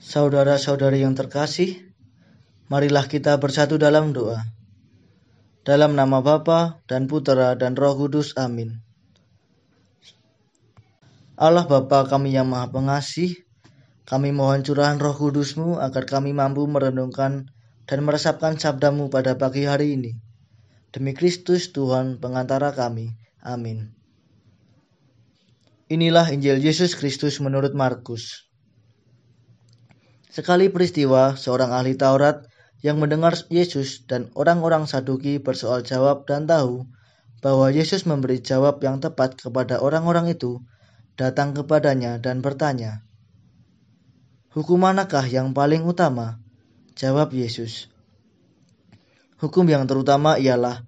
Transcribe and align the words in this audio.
Saudara-saudari 0.00 1.04
yang 1.04 1.12
terkasih, 1.12 1.92
marilah 2.72 3.04
kita 3.04 3.36
bersatu 3.36 3.76
dalam 3.76 4.16
doa. 4.16 4.40
Dalam 5.60 5.92
nama 5.92 6.24
Bapa 6.24 6.80
dan 6.88 7.04
Putera 7.04 7.52
dan 7.52 7.76
Roh 7.76 8.00
Kudus. 8.00 8.32
Amin. 8.40 8.80
Allah 11.36 11.68
Bapa 11.68 12.08
kami 12.08 12.32
yang 12.32 12.48
Maha 12.48 12.72
Pengasih, 12.72 13.44
kami 14.08 14.32
mohon 14.32 14.64
curahan 14.64 14.96
Roh 14.96 15.12
Kudusmu 15.12 15.76
agar 15.76 16.08
kami 16.08 16.32
mampu 16.32 16.64
merenungkan 16.64 17.52
dan 17.84 18.00
meresapkan 18.00 18.56
sabdamu 18.56 19.12
pada 19.12 19.36
pagi 19.36 19.68
hari 19.68 20.00
ini. 20.00 20.16
Demi 20.96 21.12
Kristus 21.12 21.76
Tuhan 21.76 22.16
pengantara 22.24 22.72
kami. 22.72 23.12
Amin. 23.44 23.92
Inilah 25.92 26.32
Injil 26.32 26.56
Yesus 26.56 26.96
Kristus 26.96 27.36
menurut 27.36 27.76
Markus. 27.76 28.49
Sekali 30.30 30.70
peristiwa, 30.70 31.34
seorang 31.34 31.74
ahli 31.74 31.98
Taurat 31.98 32.46
yang 32.86 33.02
mendengar 33.02 33.34
Yesus 33.50 34.06
dan 34.06 34.30
orang-orang 34.38 34.86
Saduki 34.86 35.42
bersoal 35.42 35.82
jawab 35.82 36.24
dan 36.30 36.46
tahu 36.46 36.86
bahwa 37.42 37.68
Yesus 37.74 38.06
memberi 38.06 38.38
jawab 38.38 38.78
yang 38.80 39.02
tepat 39.02 39.34
kepada 39.34 39.82
orang-orang 39.82 40.30
itu, 40.30 40.62
datang 41.18 41.50
kepadanya 41.50 42.22
dan 42.22 42.46
bertanya, 42.46 43.02
Hukum 44.54 44.82
manakah 44.82 45.26
yang 45.26 45.50
paling 45.50 45.82
utama? 45.86 46.38
Jawab 46.94 47.34
Yesus. 47.34 47.90
Hukum 49.42 49.66
yang 49.66 49.90
terutama 49.90 50.38
ialah, 50.38 50.86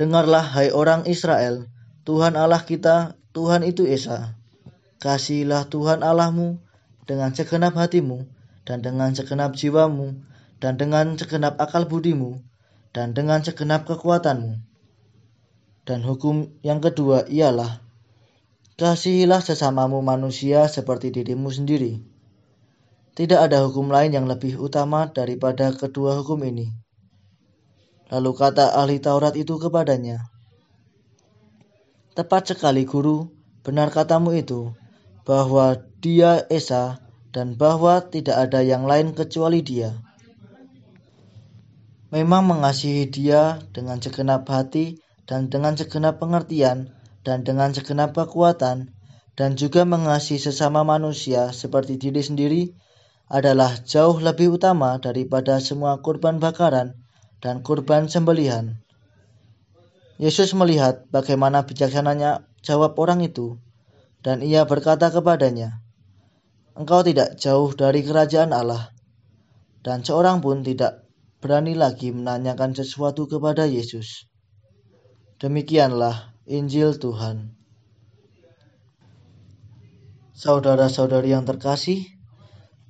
Dengarlah 0.00 0.56
hai 0.56 0.72
orang 0.72 1.04
Israel, 1.04 1.68
Tuhan 2.08 2.32
Allah 2.32 2.64
kita, 2.64 3.20
Tuhan 3.36 3.60
itu 3.68 3.84
Esa. 3.84 4.40
Kasihilah 4.96 5.68
Tuhan 5.68 6.00
Allahmu 6.00 6.56
dengan 7.04 7.36
segenap 7.36 7.76
hatimu, 7.76 8.24
dan 8.70 8.86
dengan 8.86 9.10
segenap 9.10 9.58
jiwamu, 9.58 10.14
dan 10.62 10.78
dengan 10.78 11.18
segenap 11.18 11.58
akal 11.58 11.90
budimu, 11.90 12.38
dan 12.94 13.18
dengan 13.18 13.42
segenap 13.42 13.82
kekuatanmu. 13.82 14.62
Dan 15.82 16.06
hukum 16.06 16.54
yang 16.62 16.78
kedua 16.78 17.26
ialah, 17.26 17.82
kasihilah 18.78 19.42
sesamamu 19.42 20.06
manusia 20.06 20.70
seperti 20.70 21.10
dirimu 21.10 21.50
sendiri. 21.50 21.98
Tidak 23.18 23.42
ada 23.42 23.66
hukum 23.66 23.90
lain 23.90 24.14
yang 24.14 24.30
lebih 24.30 24.54
utama 24.62 25.10
daripada 25.10 25.74
kedua 25.74 26.22
hukum 26.22 26.38
ini. 26.46 26.70
Lalu 28.06 28.30
kata 28.38 28.78
ahli 28.78 29.02
Taurat 29.02 29.34
itu 29.34 29.58
kepadanya, 29.58 30.30
Tepat 32.14 32.54
sekali 32.54 32.86
guru, 32.86 33.34
benar 33.66 33.90
katamu 33.90 34.30
itu, 34.38 34.78
bahwa 35.26 35.74
dia 35.98 36.46
Esa 36.46 37.09
dan 37.30 37.54
bahwa 37.54 38.02
tidak 38.06 38.36
ada 38.50 38.62
yang 38.62 38.86
lain 38.86 39.14
kecuali 39.14 39.62
Dia. 39.62 39.94
Memang 42.10 42.42
mengasihi 42.46 43.06
Dia 43.06 43.62
dengan 43.70 44.02
segenap 44.02 44.46
hati 44.50 44.98
dan 45.30 45.46
dengan 45.46 45.78
segenap 45.78 46.18
pengertian 46.18 46.90
dan 47.22 47.46
dengan 47.46 47.70
segenap 47.70 48.14
kekuatan 48.18 48.90
dan 49.38 49.54
juga 49.54 49.86
mengasihi 49.86 50.42
sesama 50.42 50.82
manusia 50.82 51.54
seperti 51.54 51.96
diri 51.96 52.20
sendiri 52.20 52.62
adalah 53.30 53.78
jauh 53.86 54.18
lebih 54.18 54.58
utama 54.58 54.98
daripada 54.98 55.62
semua 55.62 56.02
kurban 56.02 56.42
bakaran 56.42 56.98
dan 57.38 57.62
kurban 57.62 58.10
sembelihan. 58.10 58.82
Yesus 60.20 60.52
melihat 60.52 61.08
bagaimana 61.08 61.64
bijaksananya 61.64 62.44
jawab 62.60 62.98
orang 63.00 63.24
itu, 63.24 63.56
dan 64.20 64.44
ia 64.44 64.68
berkata 64.68 65.08
kepadanya, 65.08 65.80
engkau 66.78 67.02
tidak 67.02 67.38
jauh 67.40 67.70
dari 67.74 68.04
kerajaan 68.04 68.54
Allah. 68.54 68.92
Dan 69.80 70.04
seorang 70.04 70.44
pun 70.44 70.60
tidak 70.60 71.08
berani 71.40 71.72
lagi 71.72 72.12
menanyakan 72.12 72.76
sesuatu 72.76 73.24
kepada 73.24 73.64
Yesus. 73.64 74.28
Demikianlah 75.40 76.36
Injil 76.44 77.00
Tuhan. 77.00 77.56
Saudara-saudari 80.36 81.32
yang 81.32 81.48
terkasih, 81.48 82.04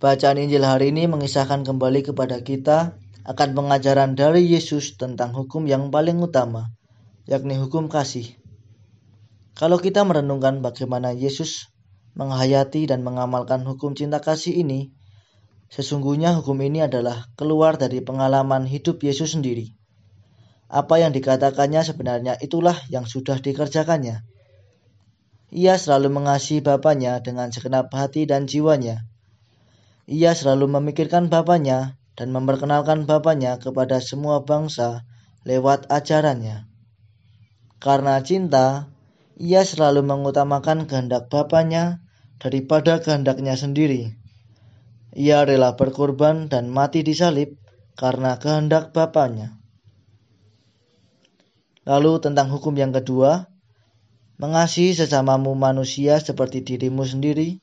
bacaan 0.02 0.38
Injil 0.38 0.66
hari 0.66 0.90
ini 0.90 1.06
mengisahkan 1.06 1.62
kembali 1.62 2.10
kepada 2.10 2.42
kita 2.42 2.98
akan 3.22 3.48
pengajaran 3.54 4.18
dari 4.18 4.50
Yesus 4.50 4.98
tentang 4.98 5.30
hukum 5.30 5.70
yang 5.70 5.94
paling 5.94 6.18
utama, 6.18 6.74
yakni 7.30 7.54
hukum 7.54 7.86
kasih. 7.86 8.34
Kalau 9.54 9.78
kita 9.78 10.02
merenungkan 10.02 10.58
bagaimana 10.58 11.14
Yesus 11.14 11.70
menghayati 12.20 12.84
dan 12.84 13.00
mengamalkan 13.00 13.64
hukum 13.64 13.96
cinta 13.96 14.20
kasih 14.20 14.60
ini, 14.60 14.92
sesungguhnya 15.72 16.36
hukum 16.36 16.60
ini 16.60 16.84
adalah 16.84 17.32
keluar 17.40 17.80
dari 17.80 18.04
pengalaman 18.04 18.68
hidup 18.68 19.00
Yesus 19.00 19.32
sendiri. 19.32 19.72
Apa 20.68 21.00
yang 21.00 21.16
dikatakannya 21.16 21.80
sebenarnya 21.80 22.36
itulah 22.44 22.76
yang 22.92 23.08
sudah 23.08 23.40
dikerjakannya. 23.40 24.22
Ia 25.50 25.74
selalu 25.80 26.14
mengasihi 26.14 26.62
Bapaknya 26.62 27.18
dengan 27.24 27.50
segenap 27.50 27.90
hati 27.90 28.28
dan 28.28 28.46
jiwanya. 28.46 29.08
Ia 30.06 30.36
selalu 30.36 30.78
memikirkan 30.78 31.26
Bapaknya 31.26 31.98
dan 32.14 32.30
memperkenalkan 32.30 33.08
Bapaknya 33.08 33.56
kepada 33.58 33.98
semua 33.98 34.44
bangsa 34.44 35.02
lewat 35.42 35.90
ajarannya. 35.90 36.70
Karena 37.80 38.20
cinta, 38.20 38.92
ia 39.40 39.64
selalu 39.64 40.04
mengutamakan 40.04 40.84
kehendak 40.84 41.32
Bapaknya 41.32 42.04
daripada 42.40 43.04
kehendaknya 43.04 43.54
sendiri. 43.54 44.16
Ia 45.12 45.44
rela 45.44 45.76
berkorban 45.76 46.48
dan 46.48 46.72
mati 46.72 47.04
di 47.04 47.12
salib 47.12 47.60
karena 48.00 48.40
kehendak 48.40 48.96
Bapaknya. 48.96 49.60
Lalu 51.84 52.22
tentang 52.24 52.48
hukum 52.48 52.72
yang 52.80 52.96
kedua, 52.96 53.50
mengasihi 54.40 54.96
sesamamu 54.96 55.52
manusia 55.52 56.16
seperti 56.16 56.64
dirimu 56.64 57.04
sendiri. 57.04 57.60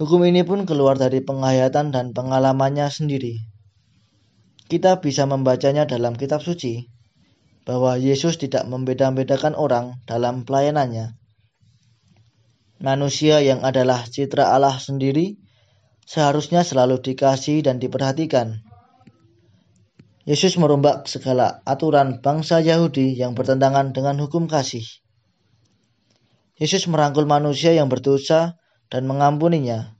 Hukum 0.00 0.24
ini 0.26 0.42
pun 0.42 0.66
keluar 0.66 0.98
dari 0.98 1.22
penghayatan 1.22 1.94
dan 1.94 2.10
pengalamannya 2.10 2.88
sendiri. 2.90 3.38
Kita 4.66 4.98
bisa 5.04 5.28
membacanya 5.28 5.84
dalam 5.84 6.16
kitab 6.16 6.40
suci 6.40 6.88
bahwa 7.68 8.00
Yesus 8.00 8.40
tidak 8.40 8.64
membeda-bedakan 8.64 9.52
orang 9.52 10.00
dalam 10.08 10.48
pelayanannya. 10.48 11.19
Manusia 12.80 13.44
yang 13.44 13.60
adalah 13.60 14.08
citra 14.08 14.56
Allah 14.56 14.80
sendiri 14.80 15.36
seharusnya 16.08 16.64
selalu 16.64 17.04
dikasih 17.04 17.60
dan 17.60 17.76
diperhatikan. 17.76 18.64
Yesus 20.24 20.56
merombak 20.56 21.04
segala 21.04 21.60
aturan 21.68 22.24
bangsa 22.24 22.64
Yahudi 22.64 23.20
yang 23.20 23.36
bertentangan 23.36 23.92
dengan 23.92 24.16
hukum 24.24 24.48
kasih. 24.48 24.84
Yesus 26.56 26.88
merangkul 26.88 27.28
manusia 27.28 27.76
yang 27.76 27.92
berdosa 27.92 28.56
dan 28.88 29.04
mengampuninya. 29.04 29.96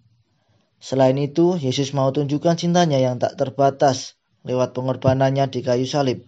Selain 0.80 1.20
itu, 1.20 1.60
Yesus 1.60 1.92
mau 1.92 2.08
tunjukkan 2.08 2.56
cintanya 2.56 2.96
yang 2.96 3.20
tak 3.20 3.36
terbatas 3.36 4.16
lewat 4.48 4.72
pengorbanannya 4.72 5.52
di 5.52 5.60
kayu 5.60 5.84
salib. 5.84 6.24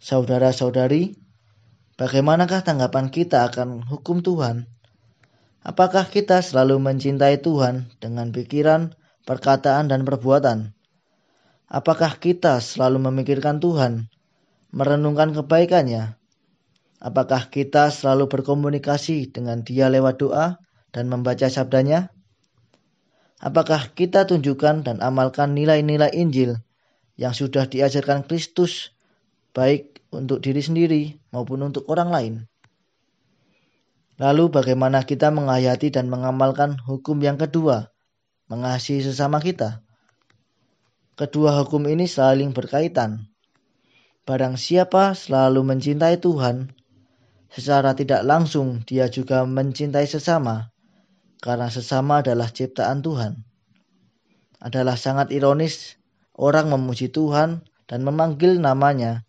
Saudara-saudari, 0.00 1.21
bagaimanakah 2.00 2.64
tanggapan 2.64 3.12
kita 3.12 3.48
akan 3.48 3.84
hukum 3.84 4.24
Tuhan? 4.24 4.68
Apakah 5.62 6.10
kita 6.10 6.42
selalu 6.42 6.82
mencintai 6.82 7.38
Tuhan 7.38 7.86
dengan 8.02 8.34
pikiran, 8.34 8.98
perkataan, 9.22 9.86
dan 9.86 10.02
perbuatan? 10.02 10.74
Apakah 11.70 12.18
kita 12.18 12.58
selalu 12.58 13.08
memikirkan 13.08 13.62
Tuhan, 13.62 14.10
merenungkan 14.74 15.32
kebaikannya? 15.32 16.18
Apakah 17.02 17.50
kita 17.50 17.90
selalu 17.90 18.30
berkomunikasi 18.30 19.30
dengan 19.30 19.66
Dia 19.66 19.90
lewat 19.90 20.22
doa 20.22 20.62
dan 20.94 21.10
membaca 21.10 21.50
sabdanya? 21.50 22.14
Apakah 23.42 23.90
kita 23.90 24.22
tunjukkan 24.22 24.86
dan 24.86 24.96
amalkan 25.02 25.50
nilai-nilai 25.58 26.14
Injil 26.14 26.62
yang 27.18 27.34
sudah 27.34 27.66
diajarkan 27.66 28.22
Kristus 28.22 28.94
baik 29.50 29.91
untuk 30.12 30.44
diri 30.44 30.60
sendiri 30.60 31.02
maupun 31.32 31.64
untuk 31.64 31.88
orang 31.88 32.10
lain. 32.12 32.34
Lalu 34.20 34.52
bagaimana 34.52 35.02
kita 35.08 35.32
menghayati 35.32 35.88
dan 35.88 36.12
mengamalkan 36.12 36.76
hukum 36.84 37.18
yang 37.24 37.40
kedua, 37.40 37.90
mengasihi 38.52 39.00
sesama 39.00 39.40
kita? 39.40 39.80
Kedua 41.16 41.56
hukum 41.64 41.88
ini 41.88 42.04
saling 42.04 42.52
berkaitan. 42.52 43.32
Barang 44.22 44.54
siapa 44.54 45.16
selalu 45.18 45.66
mencintai 45.66 46.22
Tuhan, 46.22 46.70
secara 47.50 47.96
tidak 47.98 48.22
langsung 48.22 48.86
dia 48.86 49.10
juga 49.10 49.42
mencintai 49.42 50.06
sesama, 50.06 50.70
karena 51.42 51.66
sesama 51.66 52.22
adalah 52.22 52.46
ciptaan 52.52 53.02
Tuhan. 53.02 53.42
Adalah 54.62 54.94
sangat 54.94 55.34
ironis 55.34 55.98
orang 56.38 56.70
memuji 56.70 57.10
Tuhan 57.10 57.66
dan 57.90 58.00
memanggil 58.06 58.62
namanya, 58.62 59.26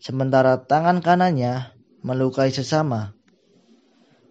sementara 0.00 0.64
tangan 0.64 1.04
kanannya 1.04 1.76
melukai 2.00 2.48
sesama. 2.48 3.12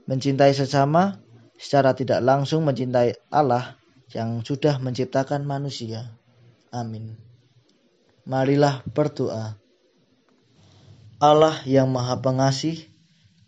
Mencintai 0.10 0.58
sesama 0.58 1.22
secara 1.62 1.94
tidak 1.94 2.26
langsung 2.26 2.66
mencintai 2.66 3.14
Allah 3.30 3.78
yang 4.10 4.42
sudah 4.42 4.82
menciptakan 4.82 5.46
manusia. 5.46 6.18
Amin. 6.74 7.14
Marilah 8.26 8.82
berdoa. 8.90 9.62
Allah 11.22 11.56
yang 11.70 11.94
Maha 11.94 12.18
Pengasih, 12.24 12.90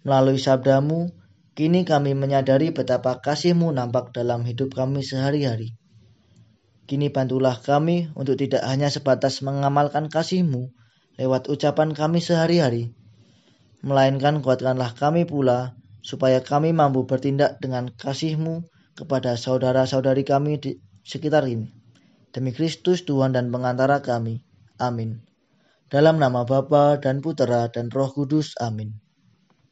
melalui 0.06 0.38
sabdamu, 0.38 1.09
kini 1.57 1.81
kami 1.81 2.13
menyadari 2.13 2.69
betapa 2.69 3.17
kasihmu 3.24 3.74
nampak 3.74 4.13
dalam 4.13 4.45
hidup 4.45 4.77
kami 4.77 5.01
sehari-hari. 5.01 5.74
Kini 6.85 7.07
bantulah 7.09 7.56
kami 7.57 8.12
untuk 8.13 8.35
tidak 8.35 8.62
hanya 8.67 8.91
sebatas 8.91 9.39
mengamalkan 9.39 10.12
kasihmu 10.12 10.75
lewat 11.21 11.53
ucapan 11.53 11.94
kami 11.94 12.18
sehari-hari, 12.18 12.97
melainkan 13.85 14.41
kuatkanlah 14.41 14.97
kami 14.97 15.29
pula 15.29 15.77
supaya 16.01 16.41
kami 16.41 16.73
mampu 16.73 17.06
bertindak 17.06 17.62
dengan 17.62 17.94
kasihmu 17.94 18.65
kepada 18.97 19.38
saudara-saudari 19.38 20.25
kami 20.25 20.57
di 20.57 20.81
sekitar 21.06 21.45
ini. 21.45 21.69
Demi 22.33 22.50
Kristus 22.57 23.06
Tuhan 23.06 23.38
dan 23.38 23.53
pengantara 23.53 24.01
kami. 24.01 24.41
Amin. 24.81 25.21
Dalam 25.91 26.18
nama 26.18 26.41
Bapa 26.41 26.97
dan 26.97 27.21
Putera 27.21 27.69
dan 27.69 27.94
Roh 27.94 28.09
Kudus. 28.09 28.57
Amin. 28.57 29.00